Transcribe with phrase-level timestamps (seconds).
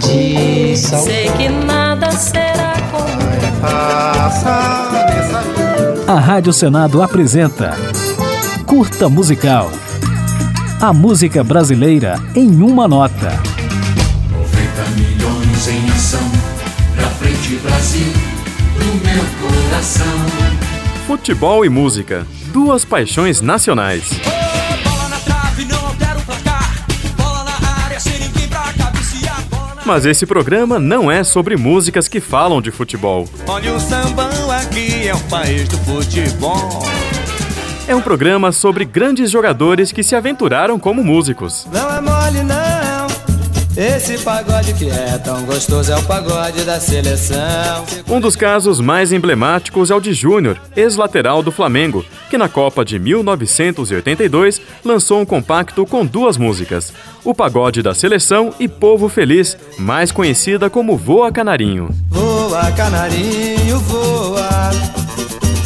[0.00, 1.02] de sal.
[1.02, 3.06] Sei que nada será como
[6.08, 7.76] A Rádio Senado apresenta
[8.64, 9.70] Curta Musical.
[10.80, 13.30] A música brasileira em uma nota.
[14.30, 16.30] 90 milhões em ação,
[16.94, 18.12] pra frente Brasil,
[18.78, 20.06] do meu coração.
[21.06, 24.35] Futebol e música, duas paixões nacionais.
[29.86, 33.24] Mas esse programa não é sobre músicas que falam de futebol.
[33.46, 36.82] Olha o sambão aqui, é o país do futebol.
[37.86, 41.68] É um programa sobre grandes jogadores que se aventuraram como músicos.
[41.72, 42.65] Não é mole não,
[43.76, 47.84] esse pagode que é tão gostoso é o pagode da seleção.
[48.08, 52.84] Um dos casos mais emblemáticos é o de Júnior, ex-lateral do Flamengo, que na Copa
[52.84, 59.58] de 1982 lançou um compacto com duas músicas: O Pagode da Seleção e Povo Feliz,
[59.78, 61.90] mais conhecida como Voa Canarinho.
[62.08, 64.70] Voa, canarinho, voa,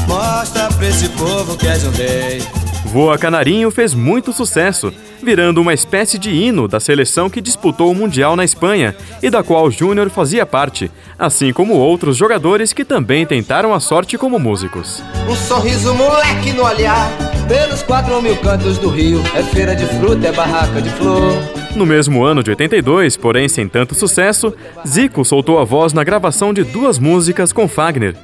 [0.08, 2.59] mostra pra esse povo que és um rei.
[2.90, 7.94] Voa Canarinho fez muito sucesso, virando uma espécie de hino da seleção que disputou o
[7.94, 13.24] Mundial na Espanha e da qual Júnior fazia parte, assim como outros jogadores que também
[13.24, 15.04] tentaram a sorte como músicos.
[15.28, 17.08] Um sorriso moleque no olhar,
[17.46, 21.32] pelos quatro mil cantos do rio, é feira de fruta, é barraca de flor.
[21.76, 24.52] No mesmo ano de 82, porém sem tanto sucesso,
[24.84, 28.16] Zico soltou a voz na gravação de duas músicas com Fagner.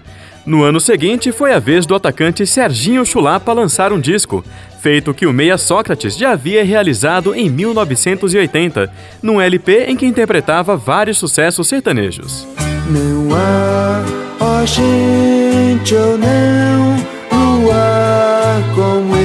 [0.47, 4.45] No ano seguinte, foi a vez do atacante Serginho Chulapa lançar um disco,
[4.81, 8.89] feito que o Meia Sócrates já havia realizado em 1980,
[9.21, 12.47] num LP em que interpretava vários sucessos sertanejos.
[12.89, 14.05] Não há,
[14.39, 16.97] ó gente, ou não,
[17.33, 19.17] luar como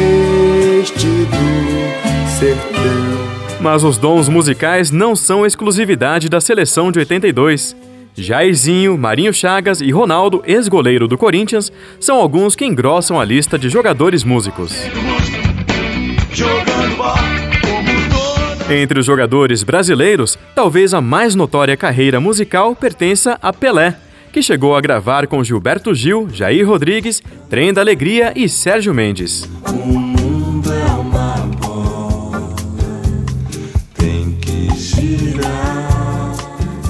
[0.81, 3.21] este do sertão.
[3.59, 7.75] Mas os dons musicais não são exclusividade da seleção de 82.
[8.15, 13.69] Jairzinho, Marinho Chagas e Ronaldo, ex-goleiro do Corinthians, são alguns que engrossam a lista de
[13.69, 14.73] jogadores músicos.
[18.69, 23.97] Entre os jogadores brasileiros, talvez a mais notória carreira musical pertença a Pelé,
[24.31, 29.49] que chegou a gravar com Gilberto Gil, Jair Rodrigues, Trem da Alegria e Sérgio Mendes.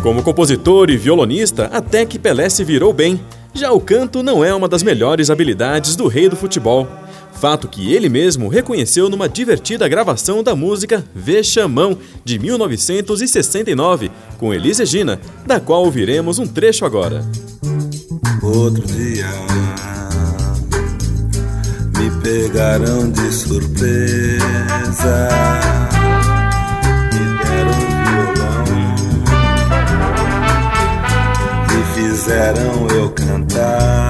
[0.01, 3.21] Como compositor e violonista, até que Pelé se virou bem.
[3.53, 6.87] Já o canto não é uma das melhores habilidades do rei do futebol.
[7.33, 11.95] Fato que ele mesmo reconheceu numa divertida gravação da música Vexamão,
[12.25, 14.09] de 1969,
[14.39, 17.23] com Elis Regina, da qual ouviremos um trecho agora.
[18.41, 19.27] Outro dia
[21.97, 24.39] me pegaram de surpresa.
[32.31, 34.09] Fizeram eu cantar.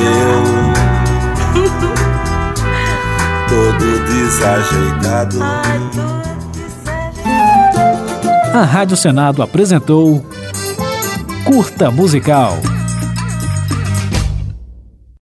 [0.00, 0.44] Eu
[3.48, 5.40] todo desajeitado.
[8.52, 10.24] A Rádio Senado apresentou
[11.44, 12.58] Curta Musical.